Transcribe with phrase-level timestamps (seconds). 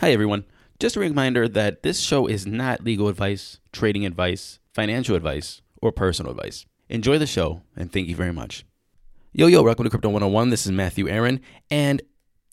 [0.00, 0.44] Hi, everyone.
[0.78, 5.90] Just a reminder that this show is not legal advice, trading advice, financial advice, or
[5.90, 6.66] personal advice.
[6.88, 8.64] Enjoy the show, and thank you very much.
[9.32, 10.50] Yo, yo, welcome to Crypto 101.
[10.50, 12.00] This is Matthew Aaron, and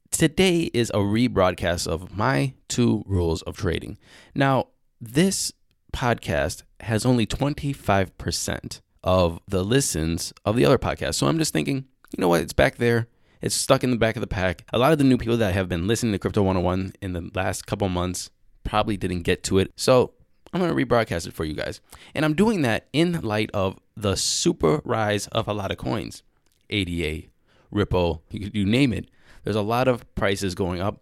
[0.09, 3.99] today is a rebroadcast of my two rules of trading.
[4.33, 4.69] Now,
[4.99, 5.53] this
[5.93, 11.13] podcast has only 25% of the listens of the other podcast.
[11.13, 11.85] So I'm just thinking,
[12.17, 12.41] you know what?
[12.41, 13.07] It's back there.
[13.45, 14.63] It's stuck in the back of the pack.
[14.73, 17.29] A lot of the new people that have been listening to Crypto 101 in the
[17.35, 18.31] last couple months
[18.63, 19.71] probably didn't get to it.
[19.75, 20.13] So
[20.51, 21.79] I'm going to rebroadcast it for you guys.
[22.15, 26.23] And I'm doing that in light of the super rise of a lot of coins
[26.71, 27.27] ADA,
[27.69, 29.11] Ripple, you, name it.
[29.43, 30.99] There's a lot of prices going up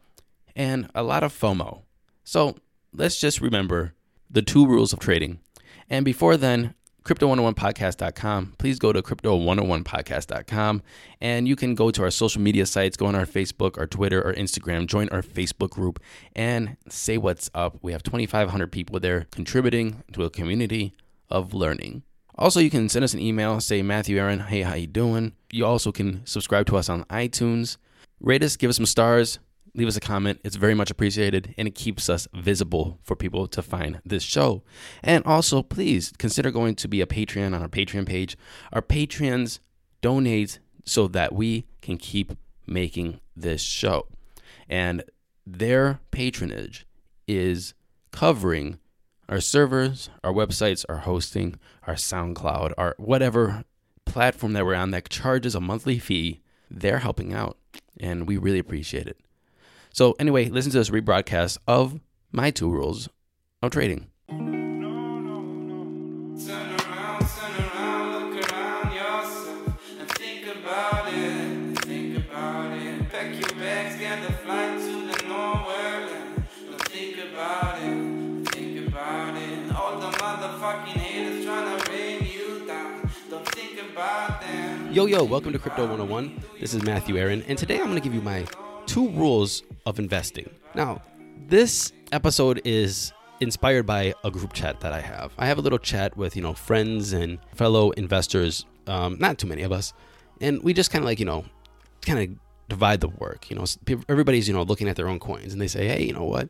[0.54, 1.84] and a lot of FOMO.
[2.26, 2.58] So
[2.92, 3.94] let's just remember
[4.30, 5.40] the two rules of trading.
[5.90, 6.76] And before then,
[7.06, 8.56] crypto101podcast.com.
[8.58, 10.82] Please go to crypto101podcast.com
[11.22, 14.24] and you can go to our social media sites, go on our Facebook, our Twitter,
[14.26, 16.00] our Instagram, join our Facebook group
[16.36, 17.78] and say what's up.
[17.82, 20.96] We have 2,500 people there contributing to a community
[21.30, 22.04] of learning.
[22.36, 25.34] Also, you can send us an email, say Matthew Aaron, hey, how you doing?
[25.52, 27.78] You also can subscribe to us on iTunes.
[28.20, 29.40] Rate us, give us some stars,
[29.76, 30.40] leave us a comment.
[30.44, 34.64] It's very much appreciated and it keeps us visible for people to find this show.
[35.02, 38.38] And also, please consider going to be a Patreon on our Patreon page.
[38.72, 39.60] Our Patreons
[40.02, 42.34] donate so that we can keep
[42.68, 44.08] making this show.
[44.70, 45.04] And
[45.46, 46.86] their patronage
[47.28, 47.74] is
[48.12, 48.80] covering
[49.28, 51.56] our servers, our websites, our hosting,
[51.88, 53.64] our SoundCloud, our whatever
[54.06, 56.42] platform that we're on that charges a monthly fee.
[56.70, 57.58] They're helping out,
[58.00, 59.18] and we really appreciate it.
[59.94, 62.00] So, anyway, listen to this rebroadcast of
[62.32, 63.10] my two rules
[63.62, 64.08] of trading.
[84.92, 86.44] Yo, yo, welcome to Crypto 101.
[86.60, 88.46] This is Matthew Aaron, and today I'm going to give you my
[88.94, 90.48] two rules of investing.
[90.76, 91.02] Now,
[91.48, 95.34] this episode is inspired by a group chat that I have.
[95.36, 99.48] I have a little chat with, you know, friends and fellow investors, um, not too
[99.48, 99.94] many of us,
[100.42, 101.44] and we just kind of like, you know,
[102.06, 102.38] kind of
[102.70, 103.50] divide the work.
[103.50, 103.66] You know,
[104.08, 106.50] everybody's, you know, looking at their own coins and they say, hey, you know what?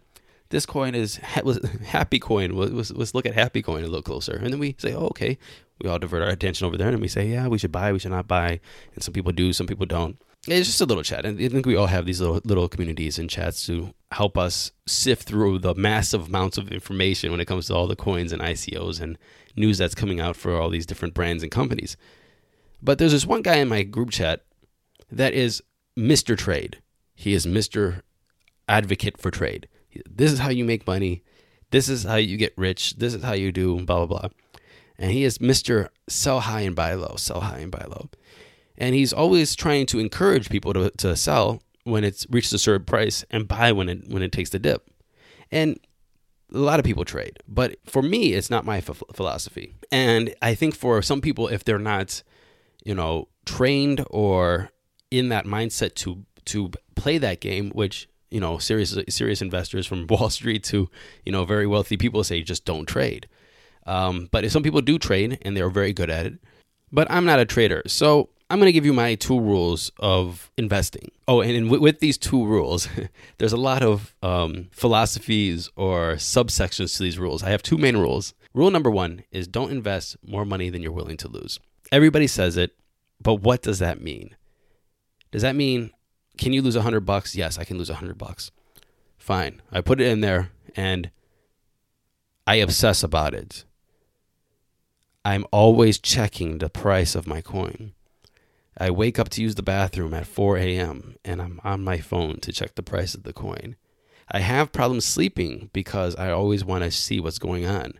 [0.50, 1.16] This coin is
[1.86, 2.52] Happy Coin.
[2.52, 4.36] Let's, let's look at Happy Coin a little closer.
[4.36, 5.38] And then we say, oh, okay,
[5.82, 8.00] we all divert our attention over there and we say, yeah, we should buy, we
[8.00, 8.60] should not buy.
[8.96, 10.18] And some people do, some people don't.
[10.48, 11.26] It's just a little chat.
[11.26, 14.72] And I think we all have these little little communities and chats to help us
[14.86, 18.42] sift through the massive amounts of information when it comes to all the coins and
[18.42, 19.18] ICOs and
[19.56, 21.96] news that's coming out for all these different brands and companies.
[22.82, 24.44] But there's this one guy in my group chat
[25.10, 25.64] that is
[25.98, 26.38] Mr.
[26.38, 26.82] Trade.
[27.16, 28.02] He is Mr.
[28.68, 29.70] Advocate for trade.
[30.10, 31.24] This is how you make money.
[31.72, 32.96] This is how you get rich.
[32.98, 34.30] This is how you do blah blah blah
[34.98, 35.90] and he is Mr.
[36.08, 38.10] Sell High and Buy Low, sell high and buy low.
[38.78, 42.86] And he's always trying to encourage people to, to sell when it's reached a certain
[42.86, 44.90] price and buy when it when it takes the dip.
[45.52, 45.80] And
[46.54, 49.74] a lot of people trade, but for me, it's not my f- philosophy.
[49.92, 52.22] And I think for some people, if they're not,
[52.86, 54.70] you know, trained or
[55.10, 60.08] in that mindset to to play that game, which you know, serious serious investors from
[60.10, 60.90] Wall Street to
[61.26, 63.28] you know very wealthy people say just don't trade.
[63.86, 66.34] Um, but some people do trade and they're very good at it.
[66.92, 67.84] But I'm not a trader.
[67.86, 71.10] So I'm going to give you my two rules of investing.
[71.28, 72.88] Oh, and with these two rules,
[73.40, 77.42] there's a lot of um, philosophies or subsections to these rules.
[77.42, 78.36] I have two main rules.
[78.54, 81.60] Rule number one is don't invest more money than you're willing to lose.
[81.92, 82.76] Everybody says it,
[83.20, 84.36] but what does that mean?
[85.32, 85.90] Does that mean
[86.38, 87.36] can you lose a hundred bucks?
[87.36, 88.52] Yes, I can lose a hundred bucks.
[89.18, 89.64] Fine.
[89.72, 91.10] I put it in there and
[92.46, 93.66] I obsess about it.
[95.26, 97.94] I'm always checking the price of my coin.
[98.78, 101.16] I wake up to use the bathroom at 4 a.m.
[101.24, 103.76] and I'm on my phone to check the price of the coin.
[104.32, 107.94] I have problems sleeping because I always want to see what's going on.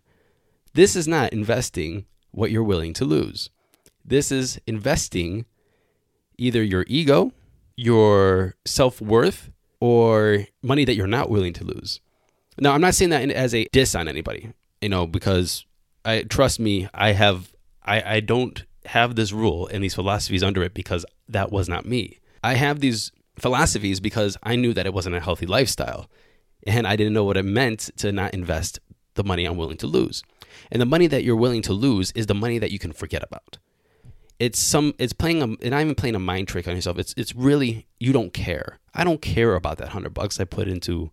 [0.74, 3.50] This is not investing what you're willing to lose.
[4.04, 5.46] This is investing
[6.38, 7.32] either your ego,
[7.76, 12.00] your self worth, or money that you're not willing to lose.
[12.60, 15.66] Now, I'm not saying that as a diss on anybody, you know, because
[16.06, 17.54] I trust me, I have
[17.84, 21.86] I, I don't have this rule and these philosophies under it because that was not
[21.86, 22.20] me.
[22.44, 26.10] I have these philosophies because I knew that it wasn't a healthy lifestyle.
[26.66, 28.80] And I didn't know what it meant to not invest
[29.16, 30.24] the money I'm willing to lose.
[30.72, 33.24] And the money that you're willing to lose is the money that you can forget
[33.24, 33.58] about.
[34.40, 36.98] It's some it's playing a and I'm even playing a mind trick on yourself.
[36.98, 38.80] It's it's really you don't care.
[38.94, 41.12] I don't care about that hundred bucks I put into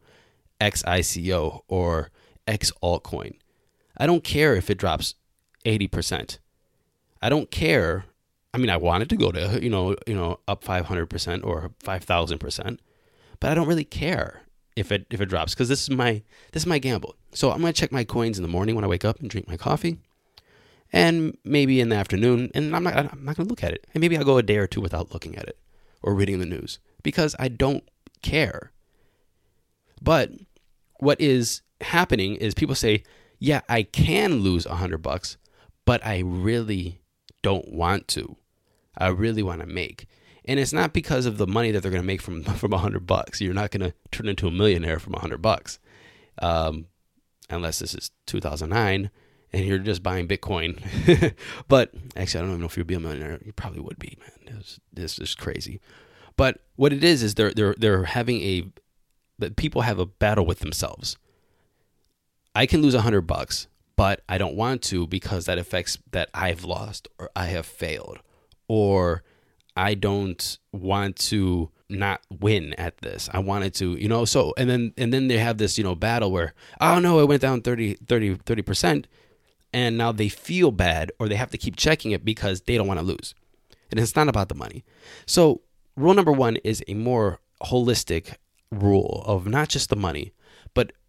[0.60, 2.10] XICO or
[2.46, 3.36] X altcoin.
[3.96, 5.14] I don't care if it drops
[5.64, 6.38] 80%.
[7.22, 8.04] I don't care.
[8.52, 12.78] I mean, I wanted to go to, you know, you know, up 500% or 5000%,
[13.38, 14.42] but I don't really care
[14.76, 16.22] if it if it drops cuz this is my
[16.52, 17.16] this is my gamble.
[17.32, 19.28] So I'm going to check my coins in the morning when I wake up and
[19.28, 19.98] drink my coffee.
[20.92, 23.86] And maybe in the afternoon, and I'm not I'm not going to look at it.
[23.94, 25.58] And maybe I'll go a day or two without looking at it
[26.02, 27.84] or reading the news because I don't
[28.22, 28.72] care.
[30.02, 30.32] But
[30.98, 33.04] what is happening is people say,
[33.38, 35.36] "Yeah, I can lose a 100 bucks,
[35.84, 36.99] but I really
[37.42, 38.36] don't want to.
[38.96, 40.06] I really want to make."
[40.44, 43.06] And it's not because of the money that they're going to make from from 100
[43.06, 43.40] bucks.
[43.40, 45.78] You're not going to turn into a millionaire from 100 bucks.
[46.40, 46.86] Um,
[47.50, 49.10] unless this is 2009
[49.52, 50.80] and you're just buying Bitcoin.
[51.68, 53.40] but actually, I don't even know if you'd be a millionaire.
[53.44, 54.56] You probably would be, man.
[54.58, 55.80] This, this is crazy.
[56.36, 58.64] But what it is is they're they're they're having a
[59.38, 61.16] that people have a battle with themselves.
[62.54, 63.66] I can lose a hundred bucks,
[64.00, 68.20] but I don't want to because that affects that I've lost or I have failed
[68.66, 69.22] or
[69.76, 73.28] I don't want to not win at this.
[73.30, 75.94] I wanted to, you know, so and then and then they have this, you know,
[75.94, 79.04] battle where oh no, it went down 30 30 30%
[79.74, 82.88] and now they feel bad or they have to keep checking it because they don't
[82.88, 83.34] want to lose.
[83.90, 84.82] And it's not about the money.
[85.26, 85.60] So,
[85.94, 88.36] rule number 1 is a more holistic
[88.72, 90.32] rule of not just the money,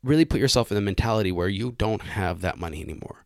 [0.04, 3.26] really put yourself in the mentality where you don't have that money anymore.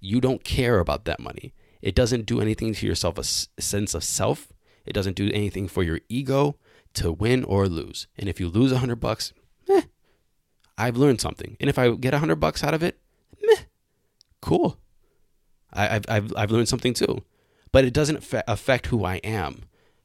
[0.00, 1.52] You don't care about that money.
[1.82, 3.24] It doesn't do anything to yourself a
[3.60, 4.52] sense of self.
[4.86, 6.56] It doesn't do anything for your ego
[6.94, 8.06] to win or lose.
[8.18, 9.32] And if you lose a hundred bucks,
[9.68, 9.82] eh,
[10.76, 11.56] I've learned something.
[11.60, 12.98] And if I get a hundred bucks out of it,
[13.42, 13.62] meh,
[14.40, 14.78] cool.
[15.72, 17.22] I, have I've, I've learned something too.
[17.72, 19.62] But it doesn't affect who I am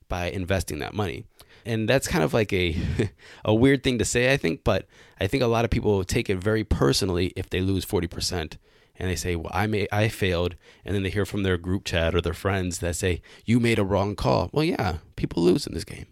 [0.08, 1.26] by investing that money.
[1.66, 2.78] And that's kind of like a
[3.46, 4.86] a weird thing to say, I think, but
[5.20, 8.58] I think a lot of people take it very personally if they lose 40%
[8.98, 11.84] and they say, "Well, I may I failed," and then they hear from their group
[11.84, 15.68] chat or their friends that say, "You made a wrong call." Well, yeah, people lose
[15.68, 16.06] in this game,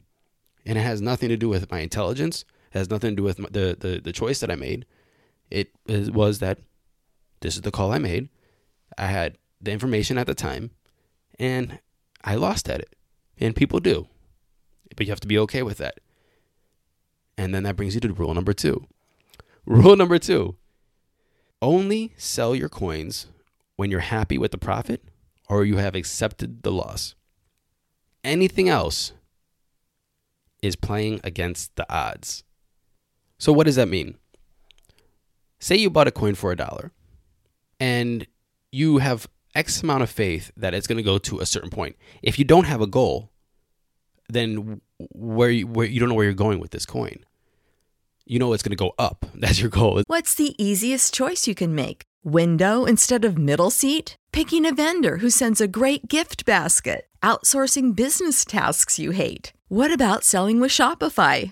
[0.65, 2.44] and it has nothing to do with my intelligence.
[2.73, 4.85] It has nothing to do with the the, the choice that I made.
[5.49, 6.59] It was that
[7.41, 8.29] this is the call I made.
[8.97, 10.71] I had the information at the time,
[11.39, 11.79] and
[12.23, 12.95] I lost at it.
[13.39, 14.07] And people do,
[14.95, 16.00] but you have to be okay with that.
[17.38, 18.88] And then that brings you to rule number two.
[19.66, 20.57] Rule number two
[21.63, 23.28] only sell your coins
[23.78, 25.01] when you're happy with the profit
[25.50, 27.16] or you have accepted the loss.
[28.24, 29.13] Anything else
[30.62, 32.44] is playing against the odds.
[33.38, 34.18] So, what does that mean?
[35.60, 36.92] Say you bought a coin for a dollar
[37.80, 38.28] and
[38.72, 41.95] you have X amount of faith that it's going to go to a certain point.
[42.22, 43.31] If you don't have a goal,
[44.33, 47.24] then where you, where you don't know where you're going with this coin
[48.25, 49.25] you know it's going to go up.
[49.35, 50.01] That's your goal.
[50.07, 52.03] What's the easiest choice you can make?
[52.24, 54.15] Window instead of middle seat?
[54.31, 57.07] Picking a vendor who sends a great gift basket?
[57.21, 59.53] Outsourcing business tasks you hate?
[59.68, 61.51] What about selling with Shopify?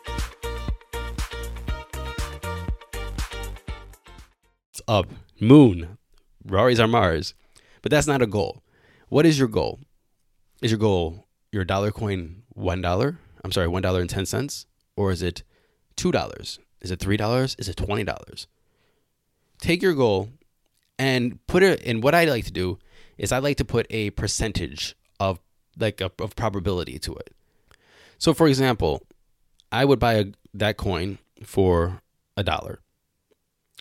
[4.87, 5.07] Up,
[5.39, 5.97] moon.
[6.45, 7.33] Rari's are Mars.
[7.81, 8.63] But that's not a goal.
[9.09, 9.79] What is your goal?
[10.61, 13.17] Is your goal your dollar coin $1?
[13.43, 14.65] I'm sorry, $1.10?
[14.95, 15.43] Or is it
[15.97, 16.59] $2?
[16.81, 17.59] Is it $3?
[17.59, 18.47] Is it $20?
[19.59, 20.29] Take your goal
[20.97, 22.79] and put it in what I like to do
[23.17, 25.39] is I like to put a percentage of
[25.77, 27.33] like a, of probability to it.
[28.17, 29.01] So for example,
[29.71, 32.01] I would buy a, that coin for
[32.37, 32.79] a dollar.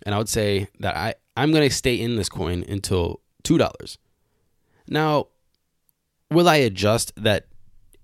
[0.04, 3.99] And I would say that I, I'm going to stay in this coin until $2.
[4.88, 5.28] Now,
[6.30, 7.47] will I adjust that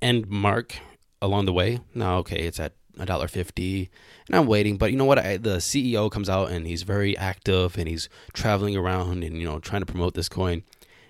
[0.02, 0.78] end mark
[1.22, 1.80] along the way?
[1.94, 3.90] No, okay, it's at a dollar fifty,
[4.26, 4.76] and I'm waiting.
[4.78, 5.18] But you know what?
[5.18, 9.44] I, the CEO comes out and he's very active and he's traveling around and you
[9.46, 10.62] know trying to promote this coin,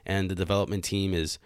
[0.04, 1.38] and the development team is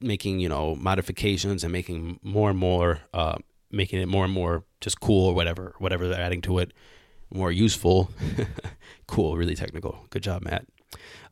[0.00, 3.36] making you know modifications and making more and more, uh,
[3.70, 6.72] making it more and more just cool or whatever, whatever they're adding to it,
[7.32, 8.10] more useful.
[9.06, 10.06] cool, really technical.
[10.10, 10.66] Good job, Matt.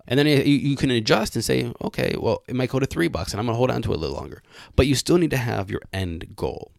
[0.07, 3.33] And then you, can adjust and say, okay, well, it might go to three bucks
[3.33, 4.43] and I'm going to hold on to it a little longer.
[4.75, 6.73] But you still need to have your end goal.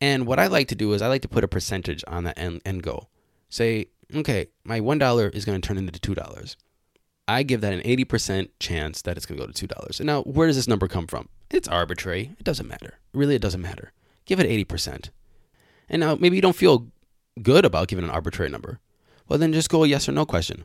[0.00, 2.36] And what I like to do is I like to put a percentage on that
[2.36, 3.10] end, end goal.
[3.48, 6.56] Say, okay, my $1 is going to turn into $2.
[7.28, 10.00] I give that an 80% chance that it's going to go to $2.
[10.00, 11.28] And now, where does this number come from?
[11.50, 12.34] It's arbitrary.
[12.40, 12.98] It doesn't matter.
[13.14, 13.92] Really, it doesn't matter.
[14.24, 15.10] Give it 80%.
[15.88, 16.88] And now, maybe you don't feel
[17.40, 18.80] good about giving an arbitrary number.
[19.28, 20.64] Well, then just go a yes or no question.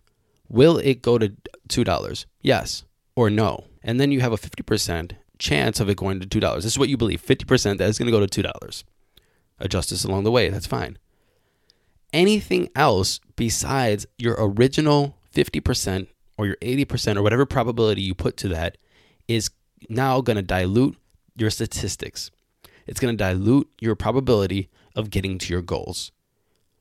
[0.49, 1.33] Will it go to
[1.69, 2.25] $2?
[2.41, 2.83] Yes
[3.15, 3.65] or no.
[3.83, 6.55] And then you have a 50% chance of it going to $2.
[6.55, 8.83] This is what you believe 50% that it's going to go to $2.
[9.59, 10.49] Adjust this along the way.
[10.49, 10.97] That's fine.
[12.13, 16.07] Anything else besides your original 50%
[16.37, 18.77] or your 80% or whatever probability you put to that
[19.27, 19.49] is
[19.89, 20.97] now going to dilute
[21.35, 22.31] your statistics.
[22.85, 26.11] It's going to dilute your probability of getting to your goals.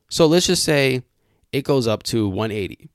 [0.09, 1.03] So let's just say
[1.51, 2.89] it goes up to 180.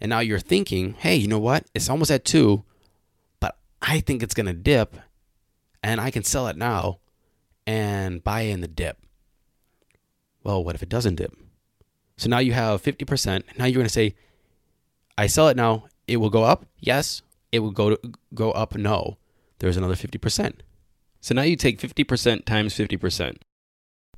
[0.00, 1.66] And now you're thinking, hey, you know what?
[1.74, 2.64] It's almost at two,
[3.40, 4.96] but I think it's going to dip
[5.82, 7.00] and I can sell it now
[7.66, 8.98] and buy in the dip.
[10.44, 11.34] Well, what if it doesn't dip?
[12.16, 13.42] So now you have 50%.
[13.58, 14.14] Now you're going to say,
[15.16, 15.86] I sell it now.
[16.06, 16.66] It will go up.
[16.78, 17.22] Yes.
[17.50, 18.76] It will go to, go up.
[18.76, 19.18] No.
[19.58, 20.54] There's another 50%.
[21.20, 23.36] So now you take 50% times 50%.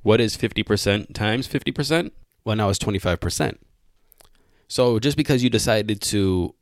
[0.03, 2.11] What is 50% times 50%?
[2.43, 3.57] Well, now it's 25%.
[4.67, 6.55] So just because you decided to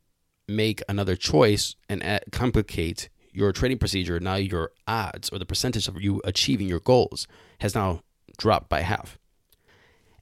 [0.48, 6.00] make another choice and complicate your trading procedure, now your odds or the percentage of
[6.00, 7.26] you achieving your goals
[7.60, 8.02] has now
[8.36, 9.18] dropped by half.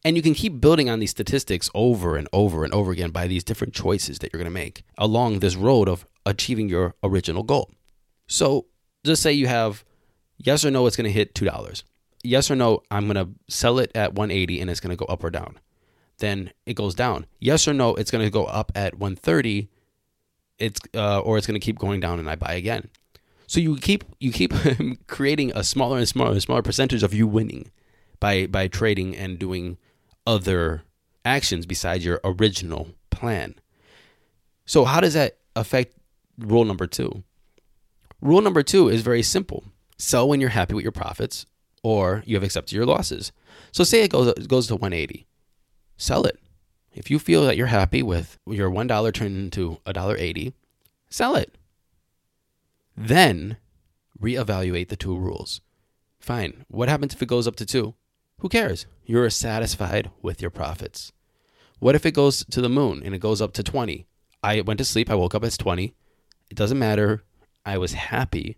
[0.04, 3.26] And you can keep building on these statistics over and over and over again by
[3.26, 7.42] these different choices that you're going to make along this road of achieving your original
[7.42, 7.70] goal.
[8.28, 8.66] So
[9.04, 9.84] just say you have
[10.36, 11.82] yes or no, it's going to hit $2.
[12.24, 15.10] Yes or no, I'm going to sell it at 180 and it's going to go
[15.10, 15.58] up or down
[16.18, 17.26] then it goes down.
[17.40, 19.68] Yes or no, it's going to go up at 130.
[20.58, 22.88] It's uh, or it's going to keep going down, and I buy again.
[23.46, 24.52] So you keep you keep
[25.06, 27.70] creating a smaller and smaller and smaller percentage of you winning
[28.20, 29.78] by by trading and doing
[30.26, 30.82] other
[31.24, 33.54] actions besides your original plan.
[34.66, 35.94] So how does that affect
[36.36, 37.22] rule number 2?
[38.20, 39.64] Rule number 2 is very simple.
[39.96, 41.46] Sell when you're happy with your profits
[41.82, 43.32] or you have accepted your losses.
[43.72, 45.26] So say it goes it goes to 180
[45.98, 46.40] sell it.
[46.94, 50.54] If you feel that you're happy with your $1 turned into $1.80,
[51.10, 51.54] sell it.
[52.96, 53.58] Then
[54.20, 55.60] reevaluate the two rules.
[56.18, 56.64] Fine.
[56.68, 57.94] What happens if it goes up to two?
[58.38, 58.86] Who cares?
[59.04, 61.12] You're satisfied with your profits.
[61.78, 64.06] What if it goes to the moon and it goes up to 20?
[64.42, 65.94] I went to sleep, I woke up, it's 20.
[66.50, 67.24] It doesn't matter.
[67.64, 68.56] I was happy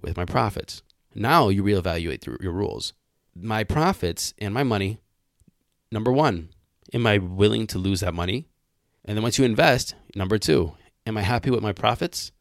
[0.00, 0.82] with my profits.
[1.18, 2.92] Now you reevaluate your rules.
[3.34, 4.98] My profits and my money,
[5.90, 6.50] number one,
[6.92, 8.48] am I willing to lose that money?
[9.02, 10.74] And then once you invest, number two,
[11.06, 12.32] am I happy with my profits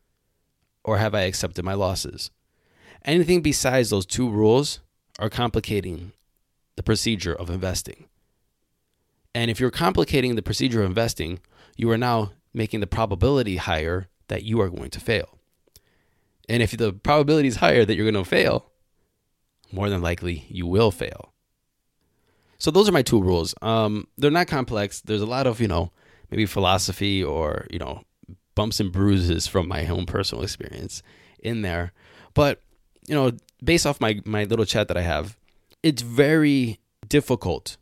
[0.84, 2.32] or have I accepted my losses?
[3.06, 4.82] Anything besides those two rules
[5.20, 6.12] are complicating
[6.76, 8.10] the procedure of investing.
[9.34, 11.40] And if you're complicating the procedure of investing,
[11.78, 15.40] you are now making the probability higher that you are going to fail.
[16.48, 18.72] And if the probability is higher that you're going to fail,
[19.72, 21.34] more than likely you will fail.
[22.58, 23.54] So those are my two rules.
[23.62, 25.02] Um, they're not complex.
[25.02, 25.92] There's a lot of you know
[26.32, 28.04] maybe philosophy or you know
[28.56, 31.04] bumps and bruises from my own personal experience
[31.40, 31.92] in there,
[32.34, 32.62] but
[33.08, 33.32] you know
[33.64, 35.38] based off my my little chat that I have,
[35.84, 37.78] it's very difficult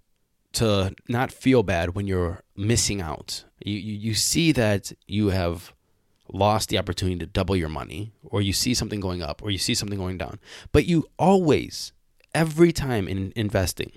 [0.54, 3.44] to not feel bad when you're missing out.
[3.64, 5.73] You, you, you see that you have
[6.34, 9.58] lost the opportunity to double your money, or you see something going up, or you
[9.58, 10.40] see something going down.
[10.72, 11.94] But you always,
[12.34, 13.92] every time in investing,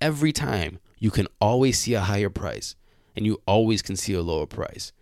[0.00, 2.76] every time you can always see a higher price.
[3.14, 4.92] and you always can see a lower price.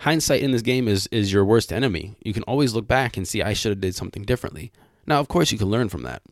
[0.00, 2.16] Hindsight in this game is is your worst enemy.
[2.22, 4.72] You can always look back and see I should have did something differently.
[5.06, 6.22] Now, of course, you can learn from that.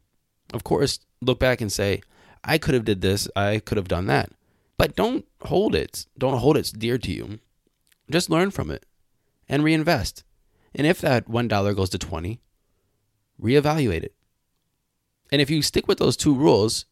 [0.52, 2.02] Of course, look back and say
[2.42, 4.30] I could have did this, I could have done that.
[4.76, 6.06] But don't hold it.
[6.18, 7.38] Don't hold it dear to you.
[8.10, 8.84] Just learn from it
[9.48, 10.24] and reinvest.
[10.74, 12.40] And if that $1 goes to 20,
[13.40, 14.14] reevaluate it.
[15.30, 16.86] And if you stick with those two rules,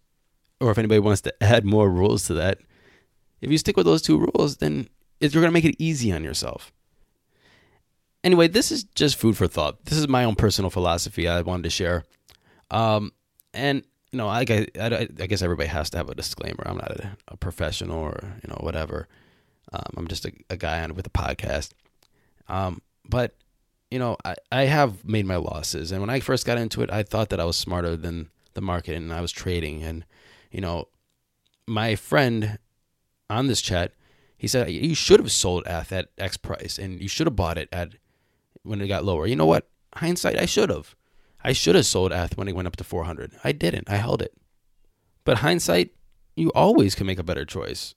[0.61, 2.59] or if anybody wants to add more rules to that,
[3.41, 4.89] if you stick with those two rules, then
[5.21, 6.73] you're going to make it easy on yourself.
[8.25, 9.85] Anyway, this is just food for thought.
[9.85, 12.05] This is my own personal philosophy I wanted to share.
[12.71, 13.13] Um,
[13.53, 13.83] and
[14.13, 14.45] you know, I,
[14.79, 16.63] I, I guess everybody has to have a disclaimer.
[16.67, 19.09] I'm not a, a professional or you know whatever.
[19.73, 21.73] Um, I'm just a, a guy on with a podcast.
[22.49, 23.35] Um, but
[23.91, 26.91] you know, I, I have made my losses, and when I first got into it,
[26.91, 29.83] I thought that I was smarter than the market, and I was trading.
[29.83, 30.05] And
[30.51, 30.89] you know,
[31.67, 32.59] my friend
[33.29, 33.93] on this chat,
[34.37, 37.59] he said you should have sold at that X price, and you should have bought
[37.59, 37.95] it at
[38.63, 39.27] when it got lower.
[39.27, 39.69] You know what?
[39.97, 40.95] Hindsight, I should have.
[41.45, 43.33] I should have sold ETH when it went up to 400.
[43.43, 43.91] I didn't.
[43.91, 44.33] I held it.
[45.25, 45.91] But hindsight,
[46.37, 47.95] you always can make a better choice.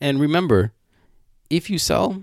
[0.00, 0.72] And remember,
[1.50, 2.22] if you sell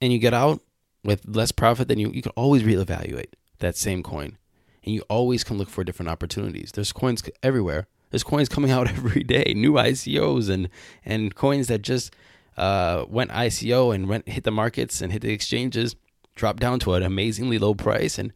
[0.00, 0.60] and you get out
[1.06, 4.36] with less profit than you, you can always reevaluate that same coin.
[4.84, 6.72] And you always can look for different opportunities.
[6.72, 7.86] There's coins everywhere.
[8.10, 10.68] There's coins coming out every day, new ICOs and
[11.04, 12.14] and coins that just
[12.56, 15.96] uh, went ICO and went hit the markets and hit the exchanges,
[16.34, 18.32] dropped down to an amazingly low price, and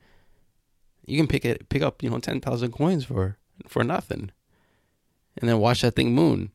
[1.06, 3.36] you can pick it pick up you know ten thousand coins for
[3.66, 4.30] for nothing,
[5.36, 6.50] and then watch that thing moon.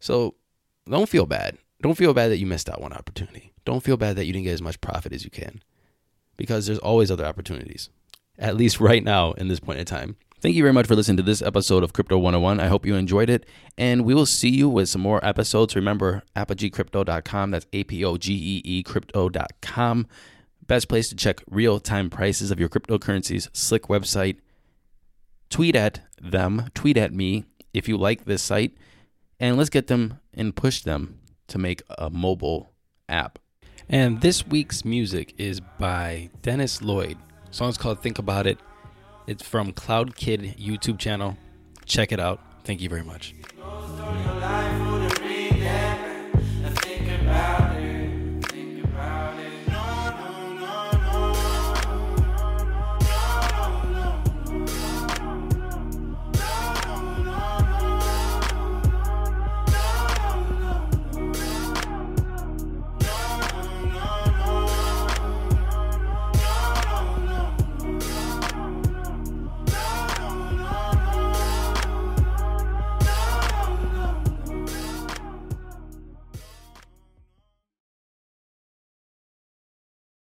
[0.00, 0.34] So
[0.88, 1.58] don't feel bad.
[1.82, 3.52] Don't feel bad that you missed out one opportunity.
[3.64, 5.62] Don't feel bad that you didn't get as much profit as you can,
[6.36, 7.90] because there's always other opportunities.
[8.38, 10.16] At least right now in this point in time.
[10.40, 12.60] Thank you very much for listening to this episode of Crypto 101.
[12.60, 13.46] I hope you enjoyed it.
[13.78, 15.74] And we will see you with some more episodes.
[15.74, 17.50] Remember, apogeecrypto.com.
[17.50, 20.06] That's A P O G E E crypto.com.
[20.66, 23.48] Best place to check real time prices of your cryptocurrencies.
[23.56, 24.36] Slick website.
[25.48, 28.76] Tweet at them, tweet at me if you like this site,
[29.40, 32.72] and let's get them and push them to make a mobile
[33.08, 33.38] app.
[33.88, 37.16] And this week's music is by Dennis Lloyd.
[37.48, 38.58] The song's called Think About It.
[39.26, 41.36] It's from Cloud Kid YouTube channel.
[41.84, 42.40] Check it out.
[42.64, 43.34] Thank you very much.